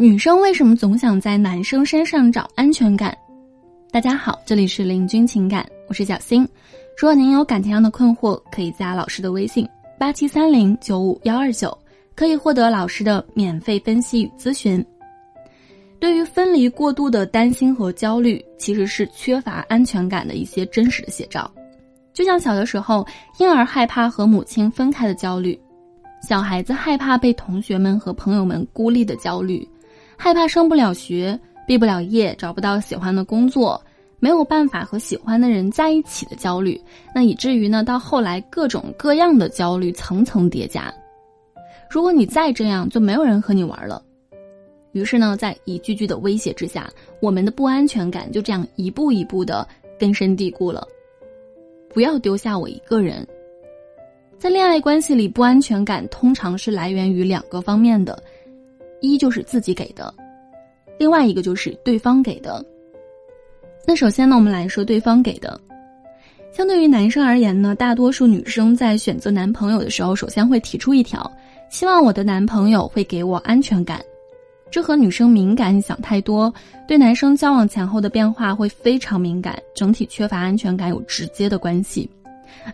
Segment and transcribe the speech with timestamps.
[0.00, 3.12] 女生为什么总想在男生身上找安全感？
[3.90, 6.42] 大家好，这里是林君情感，我是小新。
[6.96, 11.76] 如果您有感情上的困惑，可以加老师的微信八七三零九五幺二九，
[12.14, 14.86] 可以获得老师的免费分析与咨询。
[15.98, 21.50] 对于分离过度的担心和焦虑，其实是缺乏安全感的一些真实的写照。
[22.12, 23.04] 就像小的时候，
[23.40, 25.60] 婴儿害怕和母亲分开的焦虑，
[26.22, 29.68] 小孩子害怕被同学们和朋友们孤立的焦虑。
[30.20, 33.80] 害怕升不了学、毕不了业、找不到喜欢的工作、
[34.18, 36.78] 没有办法和喜欢的人在一起的焦虑，
[37.14, 40.92] 那以至于呢，到后来各种各样的焦虑层层叠加。
[41.88, 44.02] 如果你再这样，就没有人和你玩了。
[44.92, 46.90] 于是呢，在一句句的威胁之下，
[47.22, 49.66] 我们的不安全感就这样一步一步的
[50.00, 50.84] 根深蒂固了。
[51.94, 53.26] 不要丢下我一个人。
[54.38, 58.20] 在恋爱关系里，不安全感通常是来源于两个方面的。
[59.00, 60.12] 一就是自己给的，
[60.98, 62.64] 另外一个就是对方给的。
[63.86, 65.58] 那首先呢，我们来说对方给的。
[66.52, 71.30] 相对于男生而言呢，大多数女生在选择男朋友的时候，首先会提出一条：
[71.70, 74.00] 希望我的男朋友会给我安全感。
[74.70, 76.52] 这和女生敏感、想太多，
[76.86, 82.10] 对男生交往前后的变化会非常敏感，整体缺乏安全感有直接的关系。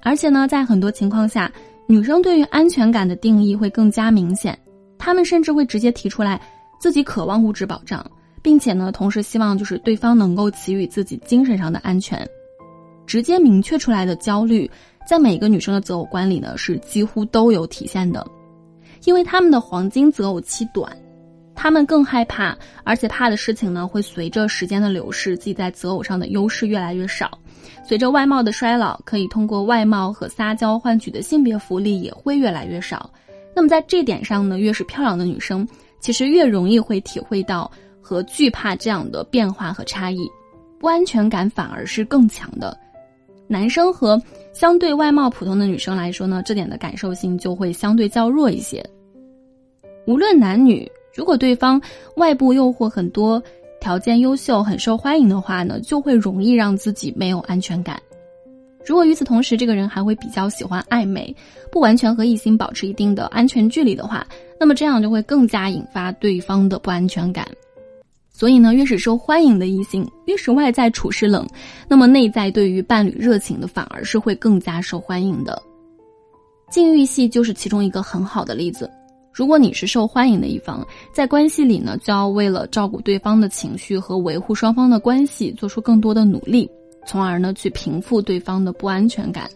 [0.00, 1.52] 而且呢，在很多情况下，
[1.86, 4.56] 女生对于安全感的定义会更加明显。
[5.04, 6.40] 他们甚至会直接提出来，
[6.78, 8.08] 自己渴望物质保障，
[8.40, 12.24] 并且呢，同时希望就是对方能够给予自己精神上的安全。
[13.04, 14.70] 直接明确出来的焦虑，
[15.04, 18.24] 在每个女生的择偶观里呢，是几乎都有体现的。
[19.02, 20.96] 因为他们的黄金择偶期短，
[21.52, 27.36] 他们更害怕，而且怕的事情呢，会随着时间的流逝，自己在择偶上的优势越来越少。
[27.84, 33.10] 随着外貌的衰老，可以通过外貌和撒娇换取的性别福利也会越来越少。
[33.54, 35.66] 那么在这点上呢，越是漂亮的女生，
[36.00, 40.28] 其实越容易会体会到和惧怕这样的变化和差异，
[40.78, 42.76] 不安全感反而是更强的。
[43.46, 44.20] 男生和
[44.54, 48.82] 相对外貌普通的女生来说呢，这点的感受性就会相对较弱一些。
[50.06, 51.80] 无论男女，如果对方
[52.16, 53.42] 外部诱惑很多，
[53.80, 58.00] 条件优秀、很受欢迎的话呢，就会容易让自己没有安全感。
[58.84, 61.34] 如果与此同时，这个人还会比较喜欢暧昧，
[61.70, 64.26] 不完全和异性保持一定的安全距离的话，
[64.58, 67.46] 那么这样就会更加引发对方的不安全感。
[68.30, 71.46] 所以呢，越是受欢迎的异性，越是外在处事冷，
[71.86, 75.62] 那么内在对于伴侣热情的反而是会更加受欢迎的。
[76.70, 78.90] 禁欲系就是其中一个很好的例子。
[79.32, 86.68] 如果你是受欢迎的一方，在关系里呢，就要为了照顾对方的情绪和维护双方的关系，做出更多的努力。
[87.04, 89.48] 从而呢，去平复对方的不安全感。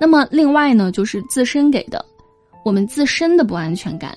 [0.00, 2.04] 那么，另外呢，就是自身给的，
[2.64, 4.16] 我们自身的不安全感。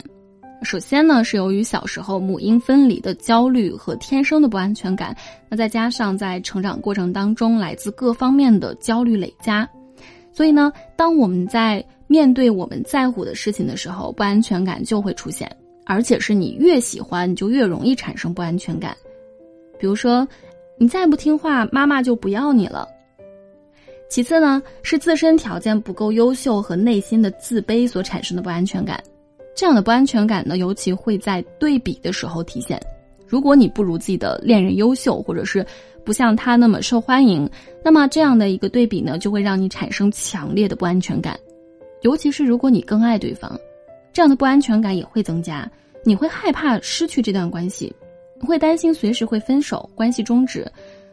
[0.63, 5.15] 首先呢，是由于小时候母婴分离的焦虑和天生的不安全感，
[5.47, 9.69] 那再加上在成长过程当中来自各方面的焦虑累加，
[10.31, 15.47] 所以呢，当我们在面对我们在乎的事情的时候，不安全感就会出现，
[15.85, 18.95] 而且是你越喜欢，你就越容易产生不安全感。
[19.77, 20.27] 比如说。
[20.77, 22.87] 你再不听话，妈妈就不要你了。
[24.09, 29.01] 其次呢，是自身条件不够优秀和内心的自卑所产生的不安全感。
[29.55, 32.79] 这样的不安全感呢，尤其会在对比的时候体现。
[33.25, 35.65] 如果你不如自己的恋人优秀，或者是
[36.03, 37.49] 不像他那么受欢迎，
[37.83, 41.39] 那么这样的一个对比呢，就会让你产生强烈的不安全感。
[42.01, 43.57] 尤其是如果你更爱对方，
[44.13, 45.69] 这样的不安全感也会增加。
[46.03, 47.91] 你会害怕失去这段关系。
[48.41, 50.69] 会担心随时会分手，关系终止，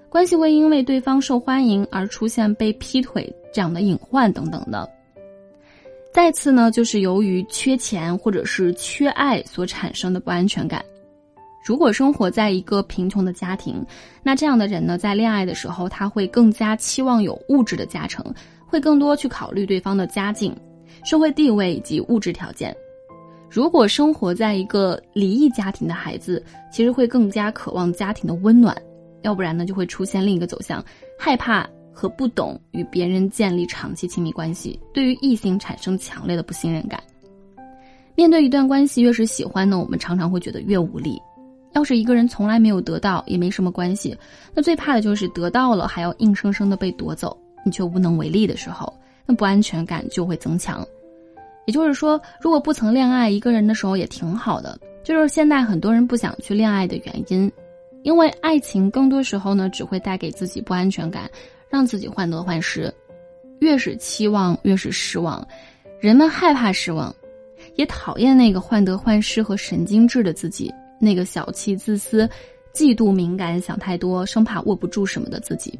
[0.09, 4.89] 关系会因为对方受欢迎而出现被劈腿这样的隐患等等的。
[6.13, 10.85] 再次呢，就是由于缺钱或者是缺爱所产生的不安全感。
[11.65, 13.83] 如果生活在一个贫穷的家庭，
[14.23, 18.23] 那这样的人呢，在恋爱的时候他会更加期望有物质的加成，
[18.67, 20.55] 会更多去考虑对方的家境、
[21.05, 22.77] 社会地位以及物质条件。
[23.53, 26.43] 如果生活在一个离异家庭的孩子，
[26.73, 28.75] 其实会更加渴望家庭的温暖，
[29.21, 30.83] 要不然呢，就会出现另一个走向：
[31.19, 36.99] 害怕和不懂与别人建立长期亲密关系，对于异性产生强烈的不信任感。
[38.15, 41.21] 面对一段关系，越是喜欢呢，我们常常会觉得越无力。
[41.75, 44.17] 要是一个人从来没有得到，也没什么关系，
[44.55, 48.91] 那最怕的就是得到了还要硬生生的被夺走，你却无能为力的时候，
[49.27, 50.83] 那不安全感就会增强。
[51.67, 57.51] 也就是说，如果不曾恋爱一个人的时候也挺好的，就是现在很多人不想去恋爱的原因，
[58.03, 61.31] 因为爱情更多时候呢只会带给自己不安全感，
[61.69, 62.93] 让自己患得患失，
[63.61, 65.47] 越是期望越是失望，
[66.01, 67.15] 人们害怕失望，
[67.77, 72.29] 也讨厌那个患得患失和神经质的自己，那个小气、自私、
[72.75, 75.79] 嫉妒、敏感、想太多、生怕握不住什么的自己。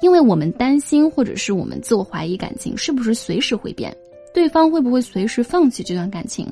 [0.00, 3.94] 因为我们担心，或者是我们自我怀疑感情是不是随时会变，
[4.36, 6.46] 对方会不会随时放弃这段感情。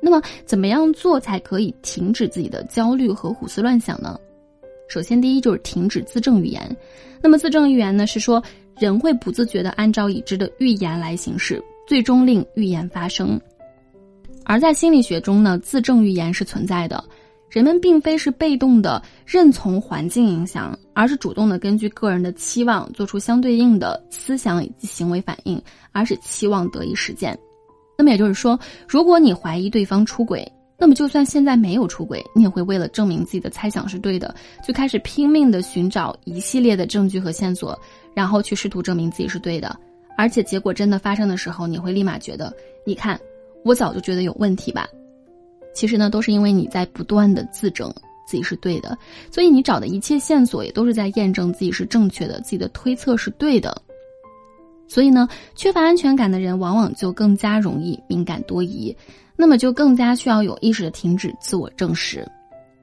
[0.00, 4.16] 那么，怎么样做才可以停止自己的焦虑和胡思乱想呢？
[4.88, 6.76] 首先，第一就是停止自证预言。
[7.20, 8.40] 那么，自证预言呢，是说
[8.78, 13.40] 人会不自觉地按照已知的预言来行事，最终令预言发生。
[14.44, 17.02] 而在心理学中呢，自证预言是存在的。
[17.54, 25.62] 人们并非是被动的认从环境影响，而是主动的根据个人的期望做出相对应的思想以及行为反应，
[25.92, 27.38] 而使期望得以实现。
[27.96, 28.58] 那么也就是说，
[28.88, 30.44] 如果你怀疑对方出轨，
[30.76, 34.34] 那么就算现在没有出轨，你也会为了证明自己的猜想是对的，
[34.66, 37.78] 就开始拼命的寻找一系列的证据和线索，
[38.14, 39.78] 然后去试图证明自己是对的。
[40.18, 42.52] 而且结果真的发生的时候，你会立马觉得，
[42.84, 43.16] 你看，
[43.64, 44.88] 我早就觉得有问题吧。
[45.74, 47.92] 其实呢，都是因为你在不断的自证
[48.26, 48.96] 自己是对的，
[49.30, 53.76] 所以你找的一切线索也都是在验证自己是正确的，自己的推测是对的。
[54.86, 58.94] 所以呢，缺乏安全感的人往往就更加容易敏感多疑，
[59.34, 62.26] 那么就更加需要有意识的停止自我证实。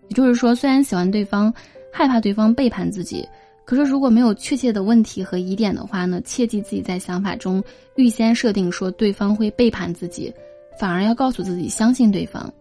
[0.10, 1.54] 也就是说，虽然喜欢对方，
[1.94, 3.26] 害怕对方背叛自己，
[3.66, 7.64] 可是如果没有确切的问题和疑点的话呢，切记自己在想法中
[7.96, 10.34] 预先设定说对方会背叛自己，
[10.78, 12.52] 反而要告诉自己相信对方。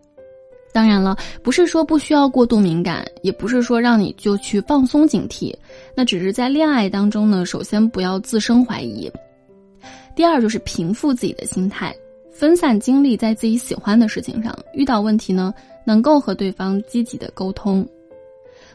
[0.73, 5.55] 当然了，不是说不需要过度敏感，也不是说让你就去放松警惕，
[5.95, 9.11] 那只是在恋爱当中呢，首先不要自生怀疑，
[10.15, 11.95] 第二就是平复自己的心态，
[12.33, 15.53] 分散精力在自己喜欢的事情上，遇到问题呢，
[15.85, 17.87] 能够和对方积极的沟通。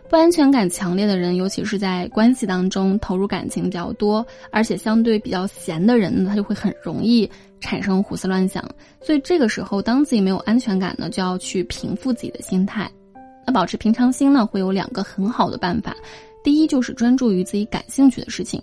[0.07, 7.29] 不安全感强烈的人，尤其是在关系当中投入感情比较多，而且相对比较闲的人呢，他就会很容易
[7.59, 8.63] 产生胡思乱想。
[9.01, 12.89] 所以这个时候，当自己没有安全感呢，就要去平复自己的心态。
[13.45, 15.95] 那保持平常心呢，会有两个很好的办法。
[16.43, 18.61] 第一就是专注于自己感兴趣的事情。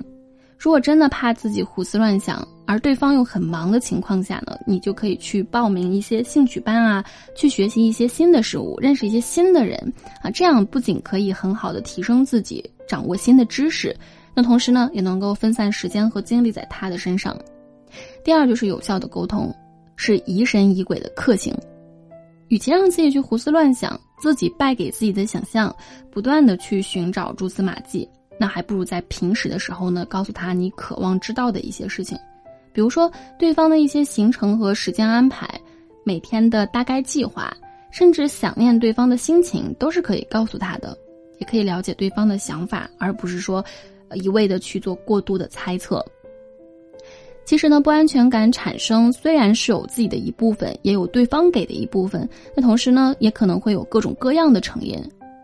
[0.63, 7.05] 如果真的怕自己胡思乱想，而对方又很忙的情况下呢，你就可以去报名一些兴趣班啊，
[7.35, 9.93] 去学习一些新的事物，认识一些新的人
[10.23, 13.93] 啊，这样不仅可以很好的提升自己，掌握新的知识，
[14.37, 17.37] 那同时呢，也能够分散时间和精力在他的身上。
[18.23, 19.53] 第二就是有效的沟通，
[19.97, 21.53] 是疑神疑鬼的克星，
[22.47, 25.75] 与其让自己去胡思乱想，自己败给自己的想象，
[26.09, 28.09] 不断的去寻找蛛丝马迹。
[28.39, 32.19] 那还不如在平时的时候呢，告诉他你渴望知道的一些事情，
[32.73, 35.49] 比如说对方的一些行程和时间安排，
[36.05, 37.55] 每天的大概计划，
[37.91, 40.97] 甚至想念对方的心情，都是可以告诉他的，
[41.39, 43.65] 也可以了解对方的想法，而不是说
[44.15, 46.05] 一味的去做过度的猜测。
[47.45, 54.97] 其实呢，不安全感产生虽然是有自己的一部分，也有对方给的一部分，那同时呢，也可能会有各种各样的成因。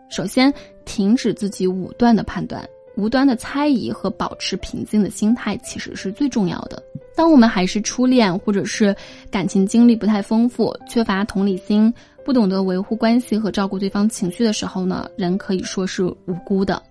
[0.09, 0.53] 首先，
[0.85, 2.67] 停止自己武断的判断。
[2.99, 6.83] 无端的猜疑和保持平静的心态其实是最重要的。
[7.15, 8.95] 当我们还是初恋，或者是
[9.31, 16.83] 感情经历不太丰富、缺乏同理心、不懂得维护关系和照顾对方情绪的时候呢，人可以说是无辜的。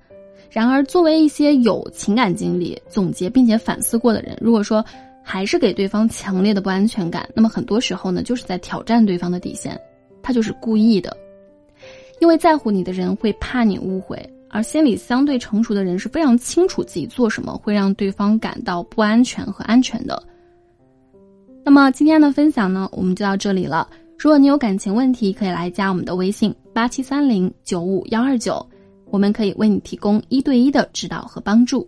[0.49, 4.83] 然而，作为一些有情感经历、总结并且反思过的人，如果说
[5.21, 9.77] 还是给对方强烈的不安全感，那么很多时候呢，就是在挑战对方的底线，
[10.23, 11.15] 他就是故意的。
[12.21, 14.17] 因为在乎你的人会怕你误会。
[14.49, 20.21] 而心理相对成熟的人是非常清楚自己做什么会让对方感到不安全和安全的。
[21.63, 23.87] 那么今天的分享呢，我们就到这里了。
[24.17, 28.65] 如果你有感情问题，可以来加我们的微信八七三零九五幺二九，
[29.11, 31.87] 我们可以为你提供一对一的指导和帮助。